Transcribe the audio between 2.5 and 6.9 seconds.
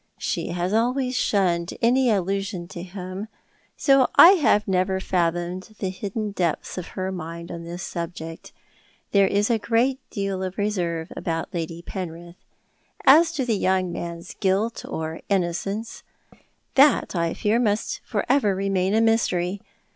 to him; so I have never fathomed the hidden depths of